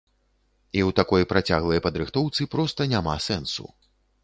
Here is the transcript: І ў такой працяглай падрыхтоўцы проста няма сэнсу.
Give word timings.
І 0.79 0.81
ў 0.87 0.95
такой 0.99 1.27
працяглай 1.33 1.83
падрыхтоўцы 1.87 2.49
проста 2.57 2.91
няма 2.97 3.15
сэнсу. 3.29 3.71